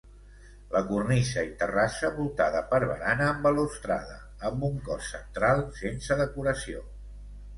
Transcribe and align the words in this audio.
La 0.75 0.79
cornisa 0.91 1.41
i 1.49 1.51
terrassa 1.59 2.09
voltada 2.15 2.63
per 2.71 2.79
barana 2.91 3.27
amb 3.33 3.45
balustrada, 3.49 4.17
amb 4.49 4.67
un 4.69 4.81
cos 4.89 5.11
central 5.17 5.61
sense 5.81 6.17
decoració. 6.25 6.83